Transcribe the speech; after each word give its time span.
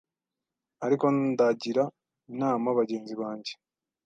Ariko 0.85 1.05
ndagira 1.31 1.83
inama 2.31 2.67
bagenzi 2.79 3.13
banjye 3.21 3.53